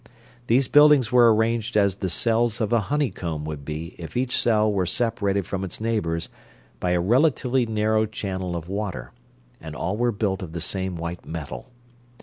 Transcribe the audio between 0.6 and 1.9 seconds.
buildings were arranged